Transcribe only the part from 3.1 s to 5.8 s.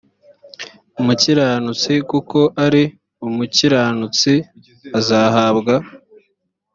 umukiranutsi azahabwa